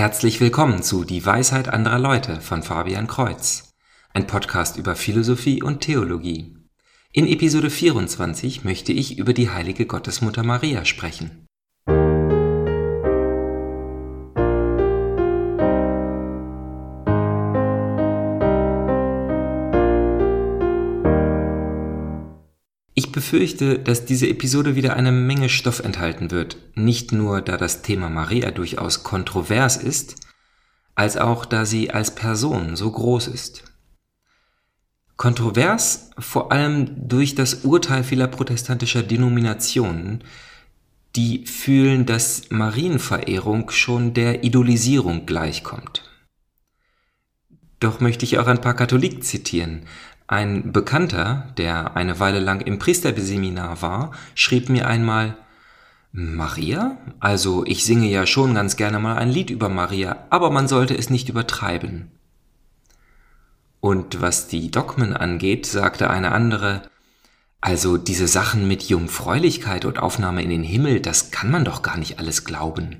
Herzlich 0.00 0.40
willkommen 0.40 0.82
zu 0.82 1.04
Die 1.04 1.26
Weisheit 1.26 1.68
anderer 1.68 1.98
Leute 1.98 2.40
von 2.40 2.62
Fabian 2.62 3.06
Kreuz, 3.06 3.74
ein 4.14 4.26
Podcast 4.26 4.78
über 4.78 4.96
Philosophie 4.96 5.62
und 5.62 5.82
Theologie. 5.82 6.56
In 7.12 7.26
Episode 7.26 7.68
24 7.68 8.64
möchte 8.64 8.94
ich 8.94 9.18
über 9.18 9.34
die 9.34 9.50
heilige 9.50 9.84
Gottesmutter 9.84 10.42
Maria 10.42 10.86
sprechen. 10.86 11.46
Befürchte, 23.30 23.78
dass 23.78 24.04
diese 24.04 24.28
Episode 24.28 24.74
wieder 24.74 24.96
eine 24.96 25.12
Menge 25.12 25.48
Stoff 25.48 25.78
enthalten 25.78 26.32
wird, 26.32 26.56
nicht 26.74 27.12
nur 27.12 27.40
da 27.40 27.56
das 27.56 27.80
Thema 27.82 28.10
Maria 28.10 28.50
durchaus 28.50 29.04
kontrovers 29.04 29.76
ist, 29.76 30.16
als 30.96 31.16
auch 31.16 31.46
da 31.46 31.64
sie 31.64 31.92
als 31.92 32.12
Person 32.12 32.74
so 32.74 32.90
groß 32.90 33.28
ist. 33.28 33.62
Kontrovers 35.16 36.10
vor 36.18 36.50
allem 36.50 37.08
durch 37.08 37.36
das 37.36 37.62
Urteil 37.62 38.02
vieler 38.02 38.26
protestantischer 38.26 39.04
Denominationen, 39.04 40.24
die 41.14 41.46
fühlen, 41.46 42.06
dass 42.06 42.50
Marienverehrung 42.50 43.70
schon 43.70 44.12
der 44.12 44.42
Idolisierung 44.42 45.24
gleichkommt. 45.26 46.02
Doch 47.78 48.00
möchte 48.00 48.24
ich 48.24 48.40
auch 48.40 48.48
ein 48.48 48.60
paar 48.60 48.74
Katholiken 48.74 49.22
zitieren, 49.22 49.82
ein 50.30 50.70
Bekannter, 50.70 51.52
der 51.56 51.96
eine 51.96 52.20
Weile 52.20 52.38
lang 52.38 52.60
im 52.60 52.78
Priesterseminar 52.78 53.82
war, 53.82 54.12
schrieb 54.36 54.68
mir 54.68 54.86
einmal, 54.86 55.36
Maria? 56.12 56.98
Also 57.18 57.64
ich 57.66 57.84
singe 57.84 58.08
ja 58.08 58.26
schon 58.26 58.54
ganz 58.54 58.76
gerne 58.76 59.00
mal 59.00 59.16
ein 59.16 59.28
Lied 59.28 59.50
über 59.50 59.68
Maria, 59.68 60.24
aber 60.30 60.50
man 60.50 60.68
sollte 60.68 60.96
es 60.96 61.10
nicht 61.10 61.28
übertreiben. 61.28 62.12
Und 63.80 64.20
was 64.20 64.46
die 64.46 64.70
Dogmen 64.70 65.16
angeht, 65.16 65.66
sagte 65.66 66.10
eine 66.10 66.30
andere, 66.30 66.82
also 67.60 67.96
diese 67.96 68.28
Sachen 68.28 68.68
mit 68.68 68.84
Jungfräulichkeit 68.84 69.84
und 69.84 69.98
Aufnahme 69.98 70.44
in 70.44 70.50
den 70.50 70.62
Himmel, 70.62 71.00
das 71.00 71.32
kann 71.32 71.50
man 71.50 71.64
doch 71.64 71.82
gar 71.82 71.96
nicht 71.96 72.20
alles 72.20 72.44
glauben. 72.44 72.98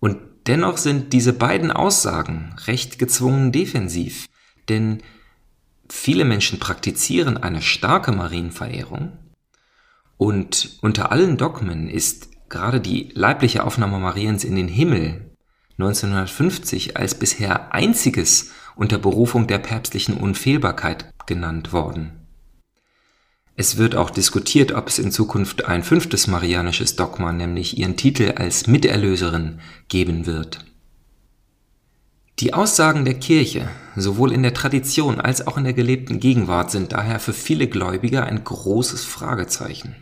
Und 0.00 0.16
dennoch 0.46 0.78
sind 0.78 1.12
diese 1.12 1.34
beiden 1.34 1.70
Aussagen 1.70 2.56
recht 2.66 2.98
gezwungen 2.98 3.52
defensiv. 3.52 4.26
Denn 4.72 5.02
viele 5.90 6.24
Menschen 6.24 6.58
praktizieren 6.58 7.36
eine 7.36 7.60
starke 7.60 8.10
Marienverehrung 8.10 9.12
und 10.16 10.78
unter 10.80 11.12
allen 11.12 11.36
Dogmen 11.36 11.90
ist 11.90 12.48
gerade 12.48 12.80
die 12.80 13.10
leibliche 13.12 13.64
Aufnahme 13.64 13.98
Mariens 13.98 14.44
in 14.44 14.56
den 14.56 14.68
Himmel 14.68 15.36
1950 15.72 16.96
als 16.96 17.18
bisher 17.18 17.74
einziges 17.74 18.52
unter 18.74 18.96
Berufung 18.96 19.46
der 19.46 19.58
päpstlichen 19.58 20.16
Unfehlbarkeit 20.16 21.12
genannt 21.26 21.74
worden. 21.74 22.26
Es 23.54 23.76
wird 23.76 23.94
auch 23.94 24.08
diskutiert, 24.08 24.72
ob 24.72 24.88
es 24.88 24.98
in 24.98 25.12
Zukunft 25.12 25.66
ein 25.66 25.82
fünftes 25.82 26.28
marianisches 26.28 26.96
Dogma, 26.96 27.30
nämlich 27.30 27.76
ihren 27.76 27.98
Titel 27.98 28.32
als 28.36 28.66
Miterlöserin, 28.66 29.60
geben 29.88 30.24
wird. 30.24 30.64
Die 32.42 32.54
Aussagen 32.54 33.04
der 33.04 33.14
Kirche, 33.14 33.68
sowohl 33.94 34.32
in 34.32 34.42
der 34.42 34.52
Tradition 34.52 35.20
als 35.20 35.46
auch 35.46 35.58
in 35.58 35.62
der 35.62 35.74
gelebten 35.74 36.18
Gegenwart, 36.18 36.72
sind 36.72 36.90
daher 36.90 37.20
für 37.20 37.32
viele 37.32 37.68
Gläubige 37.68 38.24
ein 38.24 38.42
großes 38.42 39.04
Fragezeichen. 39.04 39.94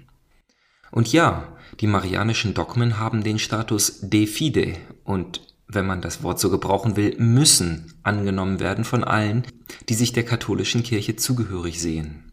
Und 0.91 1.13
ja, 1.13 1.55
die 1.81 1.87
marianischen 1.87 2.55
Dogmen 2.55 2.99
haben 2.99 3.23
den 3.23 3.39
Status 3.39 3.99
de 4.01 4.27
fide 4.27 4.77
und, 5.05 5.43
wenn 5.69 5.85
man 5.87 6.01
das 6.01 6.23
Wort 6.23 6.41
so 6.41 6.49
gebrauchen 6.49 6.97
will, 6.97 7.15
müssen 7.19 7.93
angenommen 8.05 8.59
werden 8.59 8.85
von 8.85 9.05
allen, 9.05 9.47
die 9.91 9.95
sich 9.95 10.15
der 10.15 10.25
katholischen 10.25 10.83
Kirche 10.83 11.17
zugehörig 11.17 11.79
sehen. 11.79 12.33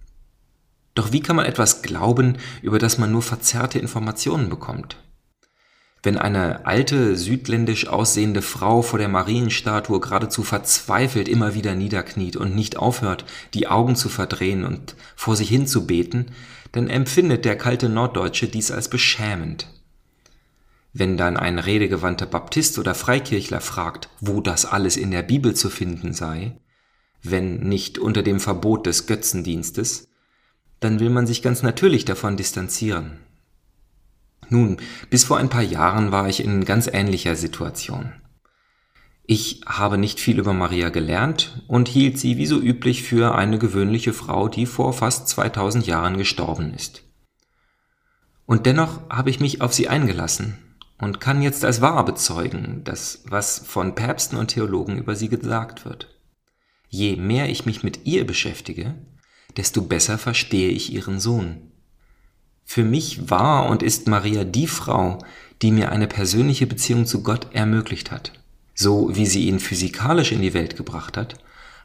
Doch 0.96 1.12
wie 1.12 1.20
kann 1.20 1.36
man 1.36 1.46
etwas 1.46 1.82
glauben, 1.82 2.38
über 2.62 2.80
das 2.80 2.98
man 2.98 3.12
nur 3.12 3.24
verzerrte 3.24 3.78
Informationen 3.78 4.48
bekommt? 4.48 4.96
Wenn 6.08 6.18
eine 6.18 6.66
alte, 6.66 7.18
südländisch 7.18 7.88
aussehende 7.88 8.42
Frau 8.42 8.82
vor 8.82 8.98
der 8.98 9.10
Marienstatue 9.10 10.00
geradezu 10.00 10.42
verzweifelt 10.42 11.28
immer 11.28 11.54
wieder 11.54 11.76
niederkniet 11.76 12.38
und 12.38 12.56
nicht 12.56 12.78
aufhört, 12.78 13.26
die 13.54 13.68
Augen 13.68 13.98
zu 13.98 14.08
verdrehen 14.08 14.64
und 14.64 14.96
vor 15.18 15.36
sich 15.36 15.50
hin 15.50 15.68
zu 15.68 15.86
beten, 15.86 16.28
dann 16.72 16.88
empfindet 16.88 17.44
der 17.44 17.58
kalte 17.58 17.90
Norddeutsche 17.90 18.48
dies 18.48 18.72
als 18.72 18.90
beschämend. 18.90 19.68
Wenn 20.94 21.18
dann 21.18 21.36
ein 21.36 21.60
redegewandter 21.60 22.26
Baptist 22.26 22.80
oder 22.80 22.96
Freikirchler 22.96 23.60
fragt, 23.60 24.08
wo 24.22 24.40
das 24.40 24.66
alles 24.66 24.96
in 24.96 25.12
der 25.12 25.24
Bibel 25.24 25.56
zu 25.56 25.70
finden 25.70 26.14
sei, 26.14 26.56
wenn 27.22 27.60
nicht 27.60 28.00
unter 28.00 28.24
dem 28.24 28.40
Verbot 28.40 28.86
des 28.86 29.08
Götzendienstes, 29.08 30.08
dann 30.80 31.02
will 31.02 31.10
man 31.10 31.28
sich 31.28 31.42
ganz 31.42 31.64
natürlich 31.64 32.06
davon 32.06 32.38
distanzieren. 32.38 33.27
Nun, 34.50 34.78
bis 35.10 35.24
vor 35.24 35.38
ein 35.38 35.50
paar 35.50 35.64
Jahren 35.64 36.12
war 36.12 36.30
ich 36.30 36.44
in 36.44 36.66
ganz 36.66 36.88
ähnlicher 36.88 37.36
Situation. 37.36 38.14
Ich 39.30 39.62
habe 39.66 39.98
nicht 39.98 40.22
viel 40.22 40.40
über 40.40 40.54
Maria 40.54 40.88
gelernt 40.90 41.62
und 41.68 41.90
hielt 41.90 42.18
sie 42.18 42.38
wie 42.38 42.46
so 42.46 42.62
üblich 42.62 43.04
für 43.04 43.36
eine 43.36 43.60
gewöhnliche 43.60 44.14
Frau, 44.14 44.48
die 44.48 44.66
vor 44.66 44.94
fast 44.94 45.28
2000 45.28 45.86
Jahren 45.86 46.18
gestorben 46.18 46.74
ist. 46.74 47.04
Und 48.46 48.66
dennoch 48.66 49.02
habe 49.10 49.30
ich 49.30 49.42
mich 49.42 49.60
auf 49.60 49.74
sie 49.74 49.90
eingelassen 49.90 50.58
und 50.98 51.20
kann 51.20 51.42
jetzt 51.42 51.66
als 51.66 51.82
wahr 51.82 52.06
bezeugen, 52.06 52.86
dass 52.86 53.24
was 53.26 53.60
von 53.60 53.96
Päpsten 53.96 54.38
und 54.38 54.48
Theologen 54.48 54.98
über 54.98 55.16
sie 55.16 55.28
gesagt 55.28 55.84
wird. 55.84 56.08
Je 56.88 57.18
mehr 57.18 57.50
ich 57.50 57.66
mich 57.66 57.84
mit 57.84 58.06
ihr 58.06 58.26
beschäftige, 58.26 58.96
desto 59.58 59.82
besser 59.82 60.18
verstehe 60.18 60.70
ich 60.70 60.94
ihren 60.94 61.20
Sohn. 61.20 61.74
Für 62.70 62.84
mich 62.84 63.30
war 63.30 63.70
und 63.70 63.82
ist 63.82 64.08
Maria 64.10 64.44
die 64.44 64.68
Frau, 64.68 65.24
die 65.62 65.72
mir 65.72 65.90
eine 65.90 66.06
persönliche 66.06 66.68
Beziehung 66.68 67.06
zu 67.06 67.24
Gott 67.24 67.48
ermöglicht 67.54 68.12
hat. 68.12 68.34
So 68.76 69.16
wie 69.16 69.26
sie 69.26 69.48
ihn 69.48 69.62
physikalisch 69.62 70.34
in 70.34 70.42
die 70.42 70.54
Welt 70.54 70.76
gebracht 70.76 71.16
hat, 71.16 71.36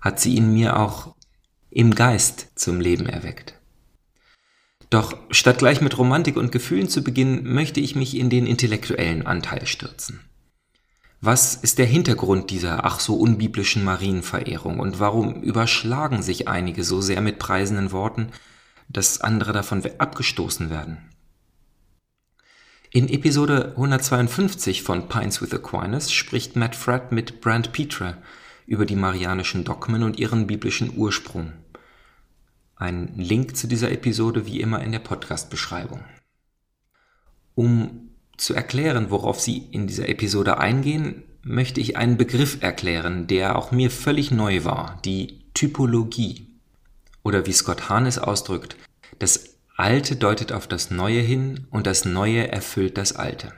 hat 0.01 0.19
sie 0.19 0.35
ihn 0.35 0.53
mir 0.53 0.77
auch 0.79 1.15
im 1.71 1.95
Geist 1.95 2.49
zum 2.57 2.81
Leben 2.81 3.07
erweckt. 3.07 3.55
Doch 4.91 5.17
statt 5.31 5.59
gleich 5.59 5.81
mit 5.81 5.97
Romantik 5.97 6.37
und 6.37 6.51
Gefühlen 6.51 6.89
zu 6.89 7.05
beginnen, 7.05 7.45
möchte 7.45 7.79
ich 7.79 7.95
mich 7.95 8.17
in 8.17 8.29
den 8.29 8.45
intellektuellen 8.45 9.25
Anteil 9.25 9.67
stürzen. 9.67 10.21
Was 11.21 11.55
ist 11.55 11.79
der 11.79 11.87
Hintergrund 11.87 12.51
dieser 12.51 12.85
ach 12.85 12.99
so 12.99 13.15
unbiblischen 13.15 13.85
Marienverehrung 13.85 14.81
und 14.81 14.99
warum 14.99 15.43
überschlagen 15.43 16.23
sich 16.23 16.49
einige 16.49 16.83
so 16.83 17.01
sehr 17.01 17.21
mit 17.21 17.39
preisenden 17.39 17.93
Worten 17.93 18.33
dass 18.93 19.21
andere 19.21 19.53
davon 19.53 19.83
abgestoßen 19.99 20.71
werden. 20.71 20.99
In 22.91 23.09
Episode 23.09 23.71
152 23.71 24.83
von 24.83 25.09
Pines 25.09 25.41
with 25.41 25.55
Aquinas 25.55 26.13
spricht 26.13 26.57
Matt 26.57 26.77
Fradd 26.77 27.11
mit 27.11 27.41
Brand 27.41 27.73
Petre 27.73 28.19
über 28.67 28.85
die 28.85 28.97
marianischen 28.97 29.65
Dogmen 29.65 30.03
und 30.03 30.19
ihren 30.19 30.47
biblischen 30.47 30.97
Ursprung. 30.97 31.55
Ein 32.77 33.15
Link 33.17 33.57
zu 33.57 33.67
dieser 33.67 33.91
Episode 33.91 34.45
wie 34.45 34.61
immer 34.61 34.83
in 34.83 34.93
der 34.93 34.99
Podcast-Beschreibung. 34.99 36.05
Um 37.55 38.11
zu 38.37 38.55
erklären, 38.55 39.11
worauf 39.11 39.41
Sie 39.41 39.59
in 39.71 39.87
dieser 39.87 40.09
Episode 40.09 40.59
eingehen, 40.59 41.23
möchte 41.43 41.81
ich 41.81 41.97
einen 41.97 42.17
Begriff 42.17 42.59
erklären, 42.61 43.27
der 43.27 43.57
auch 43.57 43.73
mir 43.73 43.91
völlig 43.91 44.31
neu 44.31 44.65
war, 44.65 45.01
die 45.05 45.51
Typologie. 45.55 46.52
Oder 47.23 47.47
wie 47.47 47.53
Scott 47.53 47.89
Hahn 47.89 48.07
es 48.07 48.19
ausdrückt, 48.19 48.77
das 49.19 49.57
Alte 49.77 50.17
deutet 50.17 50.53
auf 50.53 50.67
das 50.67 50.91
Neue 50.91 51.21
hin 51.21 51.67
und 51.71 51.87
das 51.87 52.05
Neue 52.05 52.49
erfüllt 52.49 52.99
das 52.99 53.15
Alte. 53.15 53.53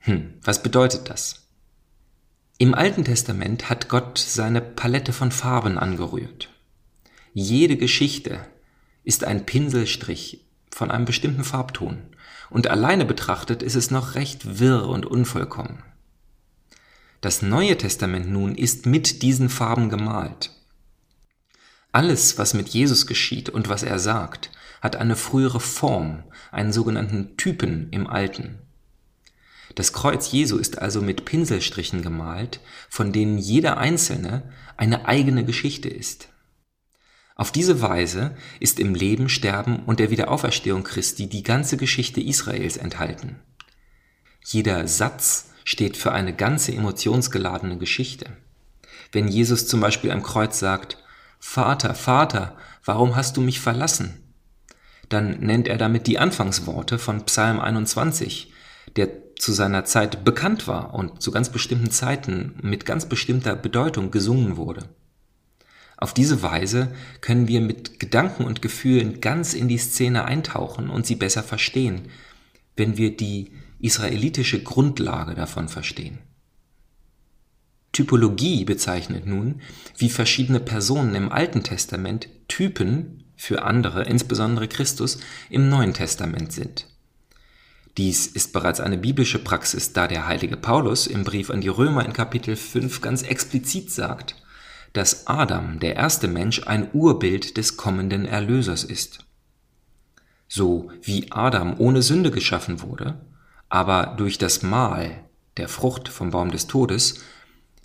Hm, 0.00 0.34
was 0.42 0.62
bedeutet 0.62 1.10
das? 1.10 1.46
Im 2.58 2.74
Alten 2.74 3.04
Testament 3.04 3.70
hat 3.70 3.88
Gott 3.88 4.18
seine 4.18 4.60
Palette 4.60 5.12
von 5.12 5.30
Farben 5.30 5.78
angerührt. 5.78 6.48
Jede 7.32 7.76
Geschichte 7.76 8.40
ist 9.04 9.22
ein 9.24 9.46
Pinselstrich 9.46 10.44
von 10.70 10.90
einem 10.90 11.04
bestimmten 11.04 11.44
Farbton 11.44 12.02
und 12.50 12.68
alleine 12.68 13.04
betrachtet 13.04 13.62
ist 13.62 13.76
es 13.76 13.90
noch 13.90 14.14
recht 14.14 14.58
wirr 14.58 14.88
und 14.88 15.06
unvollkommen. 15.06 15.82
Das 17.20 17.42
Neue 17.42 17.76
Testament 17.76 18.30
nun 18.30 18.54
ist 18.54 18.86
mit 18.86 19.22
diesen 19.22 19.48
Farben 19.48 19.88
gemalt. 19.88 20.50
Alles, 21.92 22.38
was 22.38 22.54
mit 22.54 22.68
Jesus 22.68 23.06
geschieht 23.06 23.48
und 23.48 23.68
was 23.68 23.82
er 23.82 23.98
sagt, 23.98 24.50
hat 24.80 24.96
eine 24.96 25.16
frühere 25.16 25.60
Form, 25.60 26.24
einen 26.52 26.72
sogenannten 26.72 27.36
Typen 27.36 27.88
im 27.90 28.06
Alten. 28.06 28.58
Das 29.74 29.92
Kreuz 29.92 30.32
Jesu 30.32 30.58
ist 30.58 30.78
also 30.78 31.00
mit 31.00 31.24
Pinselstrichen 31.24 32.02
gemalt, 32.02 32.60
von 32.88 33.12
denen 33.12 33.38
jeder 33.38 33.78
einzelne 33.78 34.52
eine 34.76 35.06
eigene 35.06 35.44
Geschichte 35.44 35.88
ist. 35.88 36.28
Auf 37.36 37.52
diese 37.52 37.80
Weise 37.80 38.36
ist 38.58 38.80
im 38.80 38.94
Leben, 38.94 39.28
Sterben 39.28 39.84
und 39.84 40.00
der 40.00 40.10
Wiederauferstehung 40.10 40.82
Christi 40.82 41.28
die 41.28 41.44
ganze 41.44 41.76
Geschichte 41.76 42.20
Israels 42.20 42.76
enthalten. 42.76 43.40
Jeder 44.44 44.88
Satz 44.88 45.50
steht 45.64 45.96
für 45.96 46.12
eine 46.12 46.34
ganze 46.34 46.74
emotionsgeladene 46.74 47.78
Geschichte. 47.78 48.36
Wenn 49.12 49.28
Jesus 49.28 49.68
zum 49.68 49.80
Beispiel 49.80 50.10
am 50.10 50.22
Kreuz 50.22 50.58
sagt, 50.58 50.98
Vater, 51.38 51.94
Vater, 51.94 52.56
warum 52.84 53.16
hast 53.16 53.36
du 53.36 53.40
mich 53.40 53.60
verlassen? 53.60 54.22
Dann 55.08 55.40
nennt 55.40 55.68
er 55.68 55.78
damit 55.78 56.06
die 56.06 56.18
Anfangsworte 56.18 56.98
von 56.98 57.24
Psalm 57.24 57.60
21, 57.60 58.52
der 58.96 59.08
zu 59.36 59.52
seiner 59.52 59.84
Zeit 59.84 60.24
bekannt 60.24 60.66
war 60.66 60.94
und 60.94 61.22
zu 61.22 61.30
ganz 61.30 61.50
bestimmten 61.50 61.90
Zeiten 61.90 62.58
mit 62.62 62.84
ganz 62.84 63.06
bestimmter 63.06 63.54
Bedeutung 63.54 64.10
gesungen 64.10 64.56
wurde. 64.56 64.88
Auf 65.96 66.14
diese 66.14 66.42
Weise 66.42 66.92
können 67.20 67.48
wir 67.48 67.60
mit 67.60 67.98
Gedanken 67.98 68.44
und 68.44 68.62
Gefühlen 68.62 69.20
ganz 69.20 69.54
in 69.54 69.68
die 69.68 69.78
Szene 69.78 70.24
eintauchen 70.24 70.90
und 70.90 71.06
sie 71.06 71.16
besser 71.16 71.42
verstehen, 71.42 72.08
wenn 72.76 72.96
wir 72.96 73.16
die 73.16 73.52
israelitische 73.80 74.62
Grundlage 74.62 75.34
davon 75.34 75.68
verstehen. 75.68 76.18
Typologie 77.98 78.64
bezeichnet 78.64 79.26
nun, 79.26 79.60
wie 79.96 80.08
verschiedene 80.08 80.60
Personen 80.60 81.16
im 81.16 81.32
Alten 81.32 81.64
Testament 81.64 82.28
Typen 82.46 83.24
für 83.34 83.64
andere, 83.64 84.04
insbesondere 84.04 84.68
Christus, 84.68 85.18
im 85.50 85.68
Neuen 85.68 85.94
Testament 85.94 86.52
sind. 86.52 86.86
Dies 87.96 88.28
ist 88.28 88.52
bereits 88.52 88.78
eine 88.78 88.98
biblische 88.98 89.40
Praxis, 89.40 89.94
da 89.94 90.06
der 90.06 90.28
heilige 90.28 90.56
Paulus 90.56 91.08
im 91.08 91.24
Brief 91.24 91.50
an 91.50 91.60
die 91.60 91.66
Römer 91.66 92.06
in 92.06 92.12
Kapitel 92.12 92.54
5 92.54 93.00
ganz 93.00 93.22
explizit 93.22 93.90
sagt, 93.90 94.36
dass 94.92 95.26
Adam, 95.26 95.80
der 95.80 95.96
erste 95.96 96.28
Mensch, 96.28 96.68
ein 96.68 96.90
Urbild 96.92 97.56
des 97.56 97.76
kommenden 97.76 98.26
Erlösers 98.26 98.84
ist. 98.84 99.26
So 100.46 100.92
wie 101.02 101.32
Adam 101.32 101.74
ohne 101.80 102.02
Sünde 102.02 102.30
geschaffen 102.30 102.80
wurde, 102.80 103.20
aber 103.68 104.14
durch 104.16 104.38
das 104.38 104.62
Mahl 104.62 105.24
der 105.56 105.68
Frucht 105.68 106.08
vom 106.08 106.30
Baum 106.30 106.52
des 106.52 106.68
Todes 106.68 107.24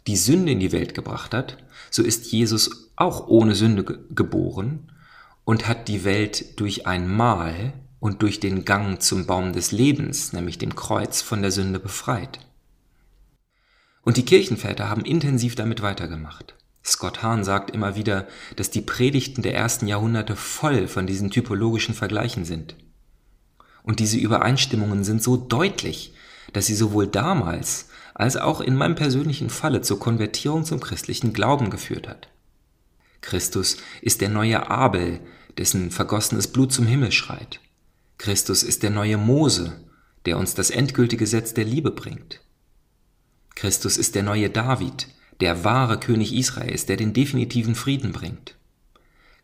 die 0.08 0.18
Sünde 0.18 0.52
in 0.52 0.60
die 0.60 0.72
Welt 0.72 0.94
gebracht 0.94 1.34
hat, 1.34 1.58
so 1.90 2.04
ist 2.04 2.32
Jesus 2.32 2.92
auch 2.96 3.28
ohne 3.28 3.56
Sünde 3.56 3.84
geboren 3.84 4.92
und 5.46 5.68
hat 5.68 5.88
die 5.88 6.04
Welt 6.04 6.60
durch 6.60 6.88
ein 6.88 7.08
Mahl 7.08 7.74
und 8.00 8.22
durch 8.22 8.40
den 8.40 8.66
Gang 8.66 9.02
zum 9.02 9.26
Baum 9.26 9.54
des 9.54 9.72
Lebens, 9.72 10.34
nämlich 10.34 10.58
dem 10.58 10.76
Kreuz, 10.76 11.22
von 11.22 11.42
der 11.42 11.52
Sünde 11.52 11.80
befreit. 11.80 12.40
Und 14.04 14.18
die 14.18 14.26
Kirchenväter 14.26 14.90
haben 14.90 15.06
intensiv 15.06 15.56
damit 15.56 15.82
weitergemacht. 15.82 16.56
Scott 16.86 17.24
Hahn 17.24 17.46
sagt 17.46 17.72
immer 17.72 17.96
wieder, 17.96 18.28
dass 18.58 18.70
die 18.70 18.82
Predigten 18.82 19.42
der 19.42 19.56
ersten 19.56 19.88
Jahrhunderte 19.88 20.36
voll 20.36 20.88
von 20.90 21.08
diesen 21.08 21.32
typologischen 21.32 21.96
Vergleichen 21.96 22.44
sind. 22.44 22.76
Und 23.84 24.00
diese 24.00 24.18
Übereinstimmungen 24.18 25.06
sind 25.06 25.24
so 25.24 25.38
deutlich, 25.38 26.14
dass 26.52 26.66
sie 26.66 26.76
sowohl 26.76 27.08
damals 27.08 27.90
als 28.14 28.38
auch 28.38 28.62
in 28.62 28.76
meinem 28.76 28.96
persönlichen 28.96 29.50
Falle 29.50 29.82
zur 29.82 30.00
Konvertierung 30.00 30.66
zum 30.66 30.80
christlichen 30.80 31.34
Glauben 31.34 31.70
geführt 31.70 32.08
hat. 32.08 32.30
Christus 33.22 33.78
ist 34.02 34.22
der 34.22 34.30
neue 34.30 34.70
Abel, 34.70 35.20
dessen 35.58 35.92
vergossenes 35.92 36.48
Blut 36.48 36.74
zum 36.74 36.86
Himmel 36.86 37.12
schreit. 37.12 37.60
Christus 38.18 38.64
ist 38.64 38.84
der 38.84 38.90
neue 38.90 39.18
Mose, 39.18 39.82
der 40.26 40.38
uns 40.38 40.56
das 40.56 40.70
endgültige 40.70 41.24
Gesetz 41.24 41.54
der 41.54 41.66
Liebe 41.66 41.92
bringt. 41.92 42.42
Christus 43.56 43.98
ist 43.98 44.16
der 44.16 44.24
neue 44.24 44.50
David, 44.50 45.08
der 45.40 45.64
wahre 45.64 46.00
König 46.00 46.34
Israels, 46.34 46.86
der 46.86 46.98
den 46.98 47.14
definitiven 47.14 47.76
Frieden 47.76 48.12
bringt. 48.12 48.56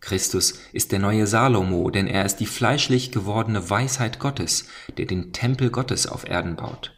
Christus 0.01 0.53
ist 0.71 0.91
der 0.91 0.99
neue 0.99 1.27
Salomo, 1.27 1.89
denn 1.89 2.07
er 2.07 2.25
ist 2.25 2.37
die 2.37 2.45
fleischlich 2.45 3.11
gewordene 3.11 3.69
Weisheit 3.69 4.19
Gottes, 4.19 4.65
der 4.97 5.05
den 5.05 5.33
Tempel 5.33 5.69
Gottes 5.69 6.07
auf 6.07 6.25
Erden 6.25 6.55
baut. 6.55 6.93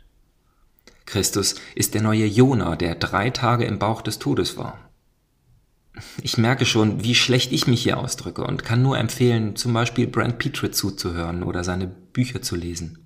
Christus 1.11 1.55
ist 1.75 1.93
der 1.93 2.01
neue 2.01 2.25
Jona, 2.25 2.77
der 2.77 2.95
drei 2.95 3.31
Tage 3.31 3.65
im 3.65 3.79
Bauch 3.79 4.01
des 4.01 4.17
Todes 4.17 4.57
war. 4.57 4.79
Ich 6.23 6.37
merke 6.37 6.65
schon, 6.65 7.03
wie 7.03 7.15
schlecht 7.15 7.51
ich 7.51 7.67
mich 7.67 7.83
hier 7.83 7.99
ausdrücke 7.99 8.45
und 8.45 8.63
kann 8.63 8.81
nur 8.81 8.97
empfehlen, 8.97 9.57
zum 9.57 9.73
Beispiel 9.73 10.07
Brand 10.07 10.39
Petrie 10.39 10.71
zuzuhören 10.71 11.43
oder 11.43 11.65
seine 11.65 11.87
Bücher 11.87 12.41
zu 12.41 12.55
lesen. 12.55 12.97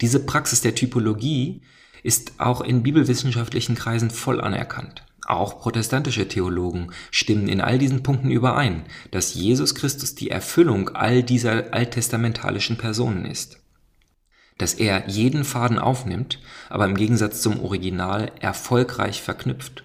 Diese 0.00 0.18
Praxis 0.18 0.62
der 0.62 0.74
Typologie 0.74 1.60
ist 2.02 2.32
auch 2.38 2.62
in 2.62 2.82
bibelwissenschaftlichen 2.82 3.74
Kreisen 3.74 4.08
voll 4.08 4.40
anerkannt. 4.40 5.04
Auch 5.26 5.60
protestantische 5.60 6.26
Theologen 6.26 6.90
stimmen 7.10 7.48
in 7.48 7.60
all 7.60 7.78
diesen 7.78 8.02
Punkten 8.02 8.30
überein, 8.30 8.84
dass 9.10 9.34
Jesus 9.34 9.74
Christus 9.74 10.14
die 10.14 10.30
Erfüllung 10.30 10.88
all 10.88 11.22
dieser 11.22 11.74
alttestamentalischen 11.74 12.78
Personen 12.78 13.26
ist 13.26 13.58
dass 14.58 14.74
er 14.74 15.08
jeden 15.08 15.44
Faden 15.44 15.78
aufnimmt, 15.78 16.40
aber 16.68 16.84
im 16.84 16.96
Gegensatz 16.96 17.42
zum 17.42 17.60
Original 17.60 18.32
erfolgreich 18.40 19.20
verknüpft. 19.22 19.84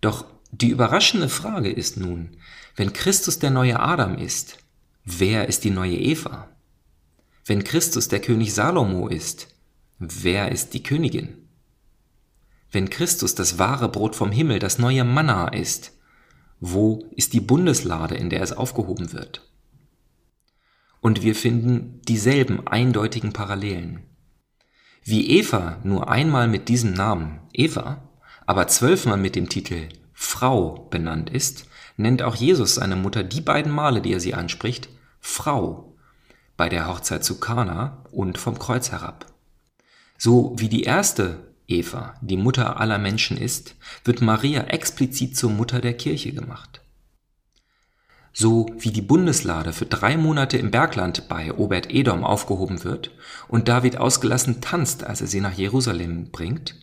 Doch 0.00 0.24
die 0.50 0.68
überraschende 0.68 1.28
Frage 1.28 1.70
ist 1.70 1.96
nun, 1.96 2.36
wenn 2.76 2.92
Christus 2.92 3.38
der 3.38 3.50
neue 3.50 3.80
Adam 3.80 4.16
ist, 4.16 4.58
wer 5.04 5.48
ist 5.48 5.64
die 5.64 5.70
neue 5.70 5.96
Eva? 5.96 6.48
Wenn 7.44 7.64
Christus 7.64 8.08
der 8.08 8.20
König 8.20 8.54
Salomo 8.54 9.08
ist, 9.08 9.48
wer 9.98 10.50
ist 10.50 10.74
die 10.74 10.82
Königin? 10.82 11.48
Wenn 12.70 12.90
Christus 12.90 13.34
das 13.34 13.58
wahre 13.58 13.88
Brot 13.88 14.16
vom 14.16 14.32
Himmel, 14.32 14.58
das 14.58 14.78
neue 14.78 15.04
Manna 15.04 15.48
ist, 15.48 15.92
wo 16.60 17.04
ist 17.14 17.32
die 17.32 17.40
Bundeslade, 17.40 18.14
in 18.14 18.30
der 18.30 18.42
es 18.42 18.52
aufgehoben 18.52 19.12
wird? 19.12 19.46
Und 21.04 21.22
wir 21.22 21.34
finden 21.34 22.00
dieselben 22.08 22.66
eindeutigen 22.66 23.34
Parallelen. 23.34 24.04
Wie 25.02 25.28
Eva 25.38 25.76
nur 25.84 26.08
einmal 26.08 26.48
mit 26.48 26.70
diesem 26.70 26.94
Namen 26.94 27.40
Eva, 27.52 28.08
aber 28.46 28.68
zwölfmal 28.68 29.18
mit 29.18 29.36
dem 29.36 29.50
Titel 29.50 29.90
Frau 30.14 30.88
benannt 30.90 31.28
ist, 31.28 31.68
nennt 31.98 32.22
auch 32.22 32.36
Jesus 32.36 32.76
seine 32.76 32.96
Mutter 32.96 33.22
die 33.22 33.42
beiden 33.42 33.70
Male, 33.70 34.00
die 34.00 34.14
er 34.14 34.20
sie 34.20 34.32
anspricht, 34.32 34.88
Frau, 35.20 35.94
bei 36.56 36.70
der 36.70 36.88
Hochzeit 36.88 37.22
zu 37.22 37.38
Kana 37.38 38.02
und 38.10 38.38
vom 38.38 38.58
Kreuz 38.58 38.90
herab. 38.90 39.26
So 40.16 40.54
wie 40.56 40.70
die 40.70 40.84
erste 40.84 41.52
Eva 41.68 42.14
die 42.22 42.38
Mutter 42.38 42.80
aller 42.80 42.96
Menschen 42.96 43.36
ist, 43.36 43.76
wird 44.06 44.22
Maria 44.22 44.62
explizit 44.68 45.36
zur 45.36 45.50
Mutter 45.50 45.82
der 45.82 45.98
Kirche 45.98 46.32
gemacht 46.32 46.80
so 48.36 48.66
wie 48.76 48.90
die 48.90 49.00
Bundeslade 49.00 49.72
für 49.72 49.86
drei 49.86 50.16
Monate 50.16 50.58
im 50.58 50.72
Bergland 50.72 51.28
bei 51.28 51.54
Obed-Edom 51.54 52.24
aufgehoben 52.24 52.82
wird 52.82 53.12
und 53.46 53.68
David 53.68 53.96
ausgelassen 53.96 54.60
tanzt, 54.60 55.04
als 55.04 55.20
er 55.20 55.28
sie 55.28 55.40
nach 55.40 55.54
Jerusalem 55.54 56.30
bringt, 56.32 56.74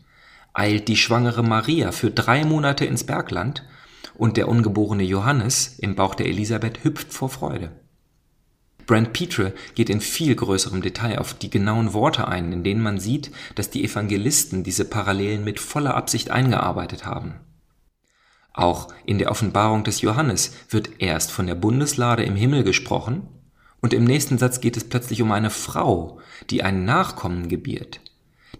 eilt 0.53 0.87
die 0.87 0.95
schwangere 0.95 1.43
Maria 1.43 1.91
für 1.91 2.09
drei 2.09 2.45
Monate 2.45 2.85
ins 2.85 3.03
Bergland 3.03 3.65
und 4.15 4.37
der 4.37 4.47
ungeborene 4.47 5.03
Johannes 5.03 5.77
im 5.79 5.95
Bauch 5.95 6.15
der 6.15 6.27
Elisabeth 6.27 6.85
hüpft 6.85 7.13
vor 7.13 7.29
Freude. 7.29 7.71
Brand 8.85 9.11
Petre 9.11 9.53
geht 9.75 9.89
in 9.89 9.99
viel 9.99 10.35
größerem 10.35 10.81
Detail 10.81 11.19
auf 11.19 11.33
die 11.33 11.49
genauen 11.49 11.93
Worte 11.93 12.29
ein, 12.29 12.51
in 12.53 12.63
denen 12.63 12.81
man 12.81 12.99
sieht, 12.99 13.29
dass 13.55 13.69
die 13.69 13.83
Evangelisten 13.83 14.63
diese 14.63 14.85
Parallelen 14.85 15.43
mit 15.43 15.59
voller 15.59 15.95
Absicht 15.95 16.31
eingearbeitet 16.31 17.05
haben. 17.05 17.35
Auch 18.53 18.89
in 19.05 19.17
der 19.17 19.31
Offenbarung 19.31 19.83
des 19.83 20.01
Johannes 20.01 20.53
wird 20.69 20.89
erst 20.99 21.31
von 21.31 21.47
der 21.47 21.55
Bundeslade 21.55 22.23
im 22.23 22.35
Himmel 22.35 22.63
gesprochen 22.63 23.27
und 23.81 23.93
im 23.93 24.03
nächsten 24.03 24.37
Satz 24.37 24.61
geht 24.61 24.77
es 24.77 24.83
plötzlich 24.83 25.21
um 25.21 25.31
eine 25.31 25.49
Frau, 25.49 26.19
die 26.49 26.63
einen 26.63 26.85
Nachkommen 26.85 27.47
gebiert. 27.47 28.01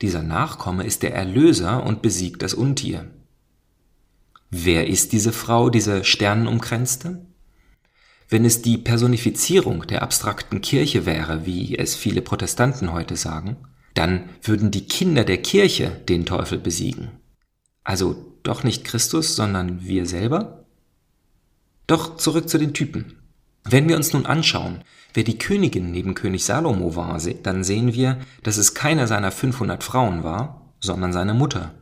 Dieser 0.02 0.24
Nachkomme 0.24 0.84
ist 0.84 1.04
der 1.04 1.14
Erlöser 1.14 1.84
und 1.84 2.02
besiegt 2.02 2.42
das 2.42 2.54
Untier. 2.54 3.08
Wer 4.50 4.88
ist 4.88 5.14
diese 5.14 5.32
Frau, 5.32 5.70
diese 5.70 6.04
Sternenumkränzte? 6.04 7.26
Wenn 8.28 8.46
es 8.46 8.62
die 8.62 8.78
Personifizierung 8.78 9.86
der 9.88 10.02
abstrakten 10.02 10.62
Kirche 10.62 11.06
wäre, 11.06 11.46
wie 11.46 11.78
es 11.78 11.96
viele 11.96 12.22
Protestanten 12.22 12.94
heute 12.94 13.18
sagen, 13.18 13.58
dann 13.94 14.30
würden 14.42 14.72
die 14.72 14.86
Kinder 14.86 15.24
der 15.24 15.38
Kirche 15.38 15.90
den 16.08 16.26
Teufel 16.26 16.58
besiegen. 16.58 17.12
Also 17.84 18.31
doch 18.44 18.64
nicht 18.64 18.84
Christus, 18.84 19.36
sondern 19.36 19.82
wir 19.82 20.06
selber? 20.06 20.66
Doch 21.88 22.18
zurück 22.18 22.50
zu 22.50 22.58
den 22.58 22.74
Typen. 22.74 23.18
Wenn 23.64 23.88
wir 23.88 23.96
uns 23.96 24.14
nun 24.14 24.26
anschauen, 24.26 24.84
wer 25.14 25.24
die 25.24 25.38
Königin 25.38 25.92
neben 25.92 26.16
König 26.16 26.46
Salomo 26.46 26.96
war, 26.96 27.20
dann 27.44 27.64
sehen 27.64 27.94
wir, 27.94 28.20
dass 28.44 28.58
es 28.58 28.74
keiner 28.74 29.08
seiner 29.08 29.32
500 29.32 29.84
Frauen 29.84 30.24
war, 30.24 30.74
sondern 30.80 31.14
seine 31.14 31.34
Mutter. 31.34 31.76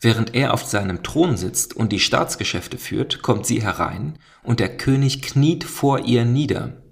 Während 0.00 0.34
er 0.34 0.54
auf 0.54 0.64
seinem 0.64 1.02
Thron 1.02 1.36
sitzt 1.36 1.74
und 1.74 1.90
die 1.92 2.00
Staatsgeschäfte 2.00 2.78
führt, 2.78 3.22
kommt 3.22 3.46
sie 3.46 3.62
herein 3.62 4.18
und 4.42 4.60
der 4.60 4.76
König 4.76 5.22
kniet 5.22 5.64
vor 5.64 6.04
ihr 6.04 6.24
nieder. 6.24 6.82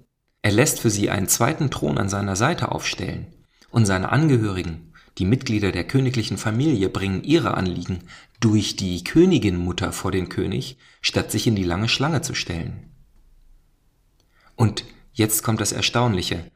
Er 0.41 0.51
lässt 0.51 0.79
für 0.79 0.89
sie 0.89 1.09
einen 1.09 1.27
zweiten 1.27 1.69
Thron 1.69 1.97
an 1.97 2.09
seiner 2.09 2.35
Seite 2.35 2.71
aufstellen 2.71 3.27
und 3.69 3.85
seine 3.85 4.11
Angehörigen 4.11 4.87
die 5.17 5.25
Mitglieder 5.25 5.71
der 5.71 5.83
königlichen 5.83 6.37
Familie 6.37 6.89
bringen 6.89 7.23
ihre 7.23 7.55
Anliegen 7.55 8.03
durch 8.39 8.75
die 8.75 9.03
Königinmutter 9.03 9.91
vor 9.91 10.11
den 10.11 10.29
König, 10.29 10.77
statt 11.01 11.31
sich 11.31 11.47
in 11.47 11.55
die 11.55 11.63
lange 11.63 11.89
Schlange 11.89 12.21
zu 12.21 12.35
stellen. 12.35 12.91
Und 14.55 14.85
jetzt 15.13 15.43
kommt 15.43 15.61
das 15.61 15.71
Erstaunliche. 15.71 16.51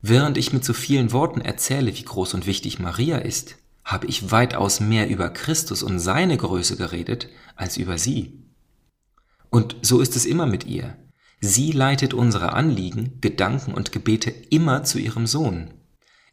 Während 0.00 0.36
ich 0.36 0.52
mit 0.52 0.64
so 0.64 0.72
vielen 0.72 1.12
Worten 1.12 1.40
erzähle, 1.40 1.96
wie 1.96 2.02
groß 2.02 2.34
und 2.34 2.46
wichtig 2.46 2.78
Maria 2.78 3.18
ist, 3.18 3.56
habe 3.84 4.06
ich 4.06 4.30
weitaus 4.30 4.80
mehr 4.80 5.08
über 5.08 5.30
Christus 5.30 5.82
und 5.82 6.00
seine 6.00 6.36
Größe 6.36 6.76
geredet 6.76 7.28
als 7.54 7.76
über 7.76 7.98
sie. 7.98 8.42
Und 9.48 9.76
so 9.80 10.00
ist 10.00 10.16
es 10.16 10.26
immer 10.26 10.46
mit 10.46 10.66
ihr. 10.66 10.96
Sie 11.40 11.72
leitet 11.72 12.12
unsere 12.12 12.52
Anliegen, 12.52 13.18
Gedanken 13.20 13.72
und 13.72 13.92
Gebete 13.92 14.30
immer 14.30 14.84
zu 14.84 14.98
ihrem 14.98 15.26
Sohn. 15.26 15.72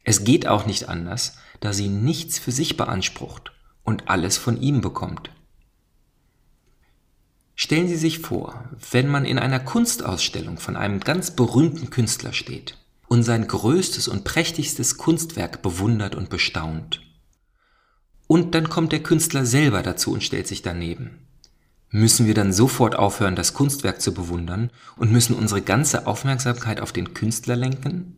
Es 0.02 0.24
geht 0.24 0.46
auch 0.46 0.66
nicht 0.66 0.88
anders, 0.88 1.38
da 1.60 1.72
sie 1.72 1.88
nichts 1.88 2.38
für 2.38 2.52
sich 2.52 2.76
beansprucht 2.76 3.53
und 3.84 4.08
alles 4.08 4.36
von 4.36 4.60
ihm 4.60 4.80
bekommt. 4.80 5.30
Stellen 7.54 7.86
Sie 7.86 7.96
sich 7.96 8.18
vor, 8.18 8.64
wenn 8.90 9.08
man 9.08 9.24
in 9.24 9.38
einer 9.38 9.60
Kunstausstellung 9.60 10.58
von 10.58 10.76
einem 10.76 11.00
ganz 11.00 11.30
berühmten 11.30 11.90
Künstler 11.90 12.32
steht 12.32 12.76
und 13.06 13.22
sein 13.22 13.46
größtes 13.46 14.08
und 14.08 14.24
prächtigstes 14.24 14.96
Kunstwerk 14.96 15.62
bewundert 15.62 16.16
und 16.16 16.30
bestaunt. 16.30 17.00
Und 18.26 18.54
dann 18.54 18.68
kommt 18.68 18.90
der 18.90 19.02
Künstler 19.02 19.46
selber 19.46 19.82
dazu 19.82 20.12
und 20.12 20.24
stellt 20.24 20.48
sich 20.48 20.62
daneben. 20.62 21.28
Müssen 21.90 22.26
wir 22.26 22.34
dann 22.34 22.52
sofort 22.52 22.96
aufhören, 22.96 23.36
das 23.36 23.54
Kunstwerk 23.54 24.00
zu 24.00 24.12
bewundern 24.12 24.70
und 24.96 25.12
müssen 25.12 25.36
unsere 25.36 25.62
ganze 25.62 26.08
Aufmerksamkeit 26.08 26.80
auf 26.80 26.90
den 26.90 27.14
Künstler 27.14 27.54
lenken? 27.54 28.16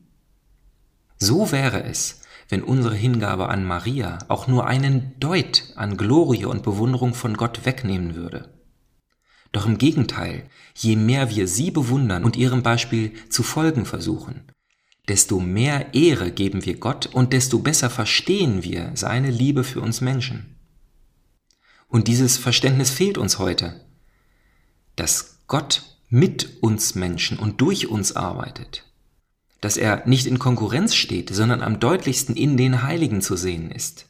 So 1.18 1.52
wäre 1.52 1.85
es, 1.85 2.23
wenn 2.49 2.62
unsere 2.62 2.95
Hingabe 2.95 3.49
an 3.49 3.65
Maria 3.65 4.19
auch 4.29 4.47
nur 4.47 4.67
einen 4.67 5.19
Deut 5.19 5.65
an 5.76 5.97
Glorie 5.97 6.45
und 6.45 6.62
Bewunderung 6.62 7.15
von 7.15 7.37
Gott 7.37 7.65
wegnehmen 7.65 8.15
würde. 8.15 8.53
Doch 9.53 9.67
im 9.67 9.79
Gegenteil, 9.79 10.49
je 10.75 10.97
mehr 10.97 11.31
wir 11.31 11.49
sie 11.49 11.71
bewundern 11.71 12.25
und 12.25 12.37
ihrem 12.37 12.62
Beispiel 12.62 13.12
zu 13.31 13.43
folgen 13.43 13.87
versuchen, 13.87 14.43
desto 15.09 15.41
mehr 15.41 15.95
Ehre 15.95 16.31
geben 16.31 16.65
wir 16.65 16.79
Gott 16.79 17.07
und 17.07 17.33
desto 17.33 17.59
besser 17.61 17.91
verstehen 17.91 18.62
wir 18.62 18.91
seine 18.95 19.31
Liebe 19.31 19.65
für 19.65 19.81
uns 19.81 20.00
Menschen. 20.00 20.57
Und 21.88 22.09
dieses 22.09 22.37
Verständnis 22.37 22.91
fehlt 22.91 23.17
uns 23.17 23.38
heute, 23.38 23.81
dass 24.97 25.38
Gott 25.47 25.83
mit 26.09 26.62
uns 26.62 26.95
Menschen 26.95 27.38
und 27.38 27.61
durch 27.61 27.88
uns 27.88 28.15
arbeitet, 28.15 28.85
dass 29.61 29.77
er 29.77 30.07
nicht 30.07 30.27
in 30.27 30.39
Konkurrenz 30.39 30.95
steht, 30.95 31.35
sondern 31.35 31.63
am 31.63 31.81
deutlichsten 31.81 32.37
in 32.37 32.57
den 32.57 32.83
Heiligen 32.83 33.21
zu 33.21 33.37
sehen 33.37 33.71
ist, 33.71 34.07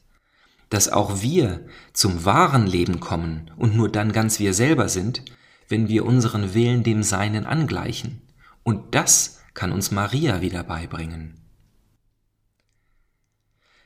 dass 0.71 0.88
auch 0.88 1.23
wir 1.23 1.67
zum 1.93 2.25
wahren 2.25 2.67
Leben 2.67 3.00
kommen 3.00 3.50
und 3.57 3.76
nur 3.76 3.88
dann 3.88 4.12
ganz 4.12 4.38
wir 4.38 4.55
selber 4.55 4.88
sind, 4.88 5.23
wenn 5.69 5.88
wir 5.88 6.05
unseren 6.05 6.55
Willen 6.55 6.83
dem 6.83 7.03
Seinen 7.03 7.47
angleichen. 7.47 8.23
Und 8.62 8.95
das 8.95 9.41
kann 9.55 9.73
uns 9.73 9.91
Maria 9.91 10.41
wieder 10.41 10.62
beibringen. 10.62 11.41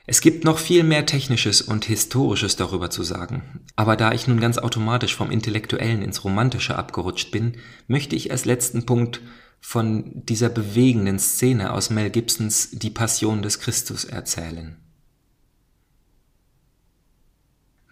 Es 0.07 0.21
gibt 0.21 0.43
noch 0.43 0.59
viel 0.59 0.83
mehr 0.83 1.07
Technisches 1.07 1.62
und 1.62 1.85
Historisches 1.85 2.57
darüber 2.57 2.90
zu 2.90 3.05
sagen, 3.05 3.61
aber 3.76 3.95
da 3.97 4.11
ich 4.11 4.26
nun 4.26 4.40
ganz 4.40 4.59
automatisch 4.59 5.14
vom 5.14 5.31
Intellektuellen 5.31 6.02
ins 6.02 6.25
Romantische 6.25 6.76
abgerutscht 6.76 7.31
bin, 7.31 7.59
möchte 7.87 8.17
ich 8.17 8.33
als 8.33 8.45
letzten 8.45 8.87
Punkt 8.87 9.21
von 9.61 10.25
dieser 10.26 10.49
bewegenden 10.49 11.19
Szene 11.19 11.73
aus 11.73 11.90
Mel 11.90 12.11
Gibsons 12.11 12.71
Die 12.73 12.90
Passion 12.90 13.43
des 13.43 13.61
Christus 13.61 14.05
erzählen. 14.05 14.76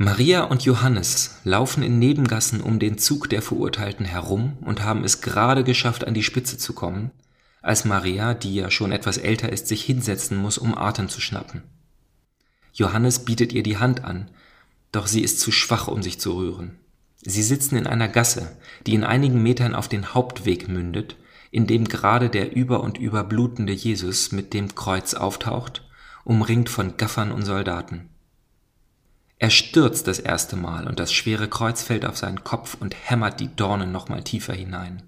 Maria 0.00 0.44
und 0.44 0.62
Johannes 0.62 1.38
laufen 1.42 1.82
in 1.82 1.98
Nebengassen 1.98 2.60
um 2.60 2.78
den 2.78 2.98
Zug 2.98 3.28
der 3.28 3.42
Verurteilten 3.42 4.06
herum 4.06 4.56
und 4.60 4.84
haben 4.84 5.02
es 5.02 5.20
gerade 5.20 5.64
geschafft, 5.64 6.06
an 6.06 6.14
die 6.14 6.22
Spitze 6.22 6.56
zu 6.56 6.72
kommen, 6.72 7.10
als 7.62 7.84
Maria, 7.84 8.34
die 8.34 8.54
ja 8.54 8.70
schon 8.70 8.92
etwas 8.92 9.18
älter 9.18 9.50
ist, 9.52 9.66
sich 9.66 9.82
hinsetzen 9.82 10.36
muss, 10.36 10.56
um 10.56 10.78
Atem 10.78 11.08
zu 11.08 11.20
schnappen. 11.20 11.64
Johannes 12.72 13.24
bietet 13.24 13.52
ihr 13.52 13.64
die 13.64 13.78
Hand 13.78 14.04
an, 14.04 14.30
doch 14.92 15.08
sie 15.08 15.22
ist 15.22 15.40
zu 15.40 15.50
schwach, 15.50 15.88
um 15.88 16.02
sich 16.02 16.20
zu 16.20 16.36
rühren. 16.36 16.78
Sie 17.20 17.42
sitzen 17.42 17.76
in 17.76 17.88
einer 17.88 18.06
Gasse, 18.06 18.56
die 18.86 18.94
in 18.94 19.02
einigen 19.02 19.42
Metern 19.42 19.74
auf 19.74 19.88
den 19.88 20.14
Hauptweg 20.14 20.68
mündet, 20.68 21.16
in 21.50 21.66
dem 21.66 21.84
gerade 21.86 22.28
der 22.28 22.54
über 22.54 22.80
und 22.82 22.98
über 22.98 23.24
blutende 23.24 23.72
Jesus 23.72 24.32
mit 24.32 24.54
dem 24.54 24.74
Kreuz 24.74 25.14
auftaucht, 25.14 25.86
umringt 26.24 26.68
von 26.68 26.96
Gaffern 26.96 27.32
und 27.32 27.44
Soldaten. 27.44 28.10
Er 29.38 29.50
stürzt 29.50 30.08
das 30.08 30.18
erste 30.18 30.56
Mal 30.56 30.86
und 30.88 30.98
das 30.98 31.12
schwere 31.12 31.48
Kreuz 31.48 31.82
fällt 31.82 32.04
auf 32.04 32.18
seinen 32.18 32.42
Kopf 32.42 32.76
und 32.80 32.96
hämmert 33.08 33.38
die 33.40 33.54
Dornen 33.54 33.92
nochmal 33.92 34.24
tiefer 34.24 34.52
hinein. 34.52 35.02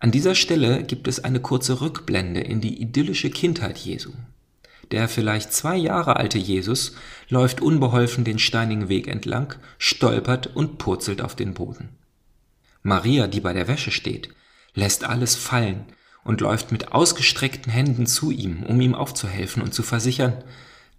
An 0.00 0.10
dieser 0.10 0.34
Stelle 0.34 0.84
gibt 0.84 1.08
es 1.08 1.22
eine 1.22 1.40
kurze 1.40 1.80
Rückblende 1.80 2.40
in 2.40 2.60
die 2.60 2.80
idyllische 2.80 3.30
Kindheit 3.30 3.78
Jesu. 3.78 4.12
Der 4.90 5.08
vielleicht 5.08 5.52
zwei 5.52 5.76
Jahre 5.76 6.16
alte 6.16 6.38
Jesus 6.38 6.94
läuft 7.28 7.60
unbeholfen 7.60 8.24
den 8.24 8.38
steinigen 8.38 8.88
Weg 8.88 9.08
entlang, 9.08 9.54
stolpert 9.76 10.46
und 10.56 10.78
purzelt 10.78 11.20
auf 11.20 11.34
den 11.34 11.52
Boden. 11.52 11.90
Maria, 12.82 13.26
die 13.26 13.40
bei 13.40 13.52
der 13.52 13.68
Wäsche 13.68 13.90
steht, 13.90 14.30
lässt 14.74 15.04
alles 15.04 15.34
fallen 15.34 15.86
und 16.24 16.40
läuft 16.40 16.72
mit 16.72 16.92
ausgestreckten 16.92 17.72
Händen 17.72 18.06
zu 18.06 18.30
ihm, 18.30 18.62
um 18.62 18.80
ihm 18.80 18.94
aufzuhelfen 18.94 19.62
und 19.62 19.72
zu 19.72 19.82
versichern, 19.82 20.44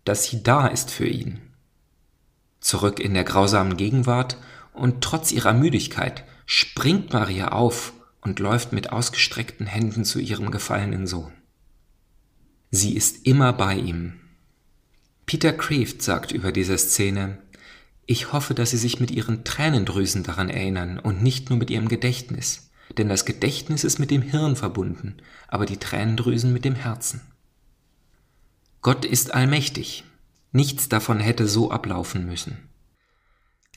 dass 0.04 0.24
sie 0.24 0.44
da 0.44 0.68
ist 0.68 0.92
für 0.92 1.08
ihn. 1.08 1.40
Zurück 2.60 3.00
in 3.00 3.14
der 3.14 3.24
grausamen 3.24 3.78
Gegenwart 3.78 4.38
und 4.74 5.02
trotz 5.02 5.32
ihrer 5.32 5.54
Müdigkeit 5.54 6.24
springt 6.46 7.14
Maria 7.14 7.50
auf 7.50 7.94
und 8.22 8.40
läuft 8.40 8.74
mit 8.74 8.92
ausgestreckten 8.92 9.68
Händen 9.68 10.04
zu 10.04 10.20
ihrem 10.20 10.52
gefallenen 10.52 11.08
Sohn. 11.08 11.32
Sie 12.72 12.96
ist 12.96 13.26
immer 13.26 13.54
bei 13.54 13.76
ihm. 13.76 14.20
Peter 15.26 15.54
Kreeft 15.54 16.02
sagt 16.02 16.32
über 16.32 16.52
diese 16.52 16.78
Szene, 16.78 17.38
ich 18.06 18.34
hoffe, 18.34 18.56
dass 18.56 18.72
Sie 18.72 18.78
sich 18.78 19.00
mit 19.00 19.12
Ihren 19.12 19.44
Tränendrüsen 19.44 20.24
daran 20.24 20.50
erinnern 20.50 20.98
und 20.98 21.22
nicht 21.22 21.50
nur 21.50 21.60
mit 21.60 21.70
Ihrem 21.70 21.88
Gedächtnis, 21.88 22.69
denn 22.98 23.10
das 23.10 23.26
Gedächtnis 23.26 23.84
ist 23.84 24.00
mit 24.00 24.12
dem 24.12 24.22
Hirn 24.22 24.56
verbunden, 24.56 25.18
aber 25.48 25.66
die 25.66 25.78
Tränendrüsen 25.78 26.54
mit 26.54 26.66
dem 26.66 26.76
Herzen. 26.76 27.22
Gott 28.82 29.06
ist 29.06 29.34
allmächtig. 29.34 30.04
Nichts 30.52 30.90
davon 30.90 31.20
hätte 31.20 31.48
so 31.48 31.70
ablaufen 31.70 32.26
müssen. 32.26 32.70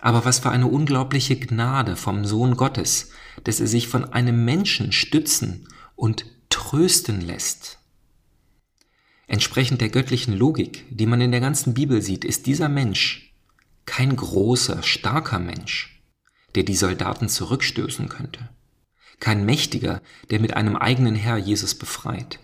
Aber 0.00 0.24
was 0.24 0.38
für 0.38 0.50
eine 0.50 0.66
unglaubliche 0.66 1.36
Gnade 1.36 1.96
vom 1.96 2.24
Sohn 2.24 2.56
Gottes, 2.56 3.10
dass 3.44 3.60
er 3.60 3.66
sich 3.66 3.88
von 3.88 4.12
einem 4.12 4.44
Menschen 4.44 4.92
stützen 4.92 5.68
und 5.94 6.24
trösten 6.48 7.20
lässt. 7.20 7.78
Entsprechend 9.26 9.80
der 9.80 9.88
göttlichen 9.88 10.36
Logik, 10.36 10.84
die 10.90 11.06
man 11.06 11.20
in 11.20 11.30
der 11.30 11.40
ganzen 11.40 11.74
Bibel 11.74 12.02
sieht, 12.02 12.24
ist 12.24 12.46
dieser 12.46 12.68
Mensch 12.68 13.34
kein 13.86 14.14
großer, 14.14 14.82
starker 14.82 15.38
Mensch, 15.38 16.02
der 16.54 16.62
die 16.62 16.74
Soldaten 16.76 17.28
zurückstößen 17.28 18.08
könnte. 18.08 18.50
Kein 19.22 19.46
Mächtiger, 19.46 20.02
der 20.30 20.40
mit 20.40 20.56
einem 20.56 20.74
eigenen 20.74 21.14
Herr 21.14 21.36
Jesus 21.36 21.76
befreit. 21.76 22.40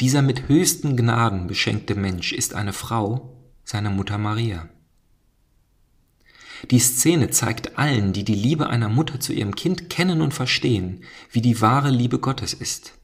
Dieser 0.00 0.20
mit 0.20 0.48
höchsten 0.48 0.96
Gnaden 0.96 1.46
beschenkte 1.46 1.94
Mensch 1.94 2.32
ist 2.32 2.54
eine 2.54 2.72
Frau, 2.72 3.36
seine 3.62 3.90
Mutter 3.90 4.18
Maria. 4.18 4.68
Die 6.72 6.80
Szene 6.80 7.30
zeigt 7.30 7.78
allen, 7.78 8.12
die 8.12 8.24
die 8.24 8.34
Liebe 8.34 8.68
einer 8.68 8.88
Mutter 8.88 9.20
zu 9.20 9.32
ihrem 9.32 9.54
Kind 9.54 9.88
kennen 9.88 10.22
und 10.22 10.34
verstehen, 10.34 11.04
wie 11.30 11.40
die 11.40 11.60
wahre 11.60 11.90
Liebe 11.90 12.18
Gottes 12.18 12.52
ist. 12.52 12.94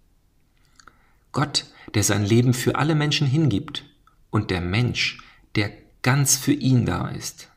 Gott 1.31 1.67
der 1.95 2.03
sein 2.03 2.25
Leben 2.25 2.53
für 2.53 2.75
alle 2.75 2.97
Menschen 2.97 3.29
hingibt 3.29 3.85
und 4.31 4.51
der 4.51 4.61
Mensch, 4.61 5.23
der 5.55 5.71
ganz 6.03 6.37
für 6.37 6.53
ihn 6.53 6.85
da 6.85 7.09
ist. 7.09 7.49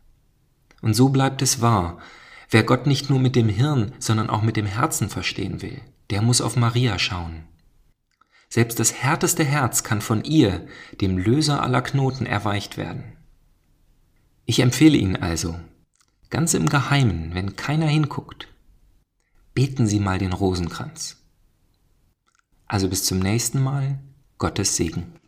Und 0.83 0.93
so 0.93 1.09
bleibt 1.09 1.41
es 1.41 1.61
wahr, 1.61 1.97
wer 2.49 2.63
Gott 2.63 2.87
nicht 2.87 3.09
nur 3.09 3.19
mit 3.19 3.35
dem 3.35 3.49
Hirn, 3.49 3.93
sondern 3.99 4.29
auch 4.29 4.41
mit 4.41 4.57
dem 4.57 4.65
Herzen 4.65 5.09
verstehen 5.09 5.61
will, 5.61 5.81
der 6.09 6.21
muss 6.21 6.41
auf 6.41 6.55
Maria 6.55 6.99
schauen. 6.99 7.43
Selbst 8.49 8.79
das 8.79 8.93
härteste 8.93 9.43
Herz 9.43 9.83
kann 9.83 10.01
von 10.01 10.23
ihr, 10.23 10.65
dem 10.99 11.17
Löser 11.17 11.61
aller 11.61 11.81
Knoten, 11.81 12.25
erweicht 12.25 12.77
werden. 12.77 13.03
Ich 14.45 14.59
empfehle 14.59 14.97
Ihnen 14.97 15.15
also, 15.15 15.59
ganz 16.31 16.55
im 16.55 16.67
Geheimen, 16.67 17.35
wenn 17.35 17.55
keiner 17.55 17.85
hinguckt, 17.85 18.47
beten 19.53 19.85
Sie 19.85 19.99
mal 19.99 20.17
den 20.17 20.33
Rosenkranz. 20.33 21.17
Also 22.65 22.89
bis 22.89 23.03
zum 23.03 23.19
nächsten 23.19 23.61
Mal, 23.61 23.99
Gottes 24.39 24.75
Segen. 24.75 25.18